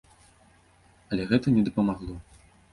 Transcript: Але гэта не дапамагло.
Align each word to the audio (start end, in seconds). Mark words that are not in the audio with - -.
Але 1.11 1.29
гэта 1.35 1.47
не 1.61 1.67
дапамагло. 1.71 2.19